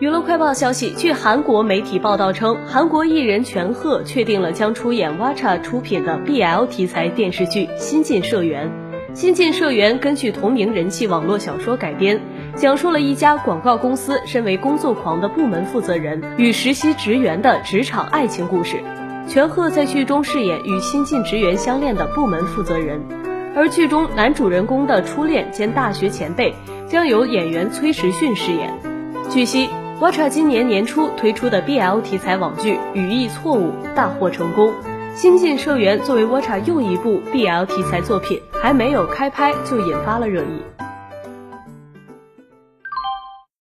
[0.00, 8.66] 娱乐快报消息，据韩国媒体报道称，韩国艺人全赫确定了将出演 Wacha 出品的 BL 题材电视剧《新晋社员》。
[9.14, 12.18] 《新晋社员》根据同名人气网络小说改编，
[12.56, 18.82] 讲述了一家广告公司身为工作狂的部门负责人与实习职员的职场爱情故事。
[19.28, 23.02] 全赫在剧中饰演与新晋职员相恋的部门负责人，
[23.54, 26.54] 而剧中男主人公的初恋兼大学前辈
[26.88, 28.72] 将由演员崔时训饰演。
[29.28, 29.68] 据悉。
[30.00, 34.68] Watcha 今年年初推出的 BL 题材网剧《语义错误》大获成功，
[35.14, 40.62] 《新晋社员》作为 Watcha 又一部 BL 题材作品，还没有开拍就引发了热议。